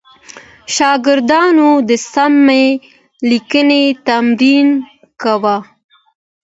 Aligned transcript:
شاګردانو 0.75 1.69
د 1.89 1.91
سمې 2.11 2.65
لیکنې 3.29 3.83
تمرین 4.07 4.69
کاوه. 5.21 5.57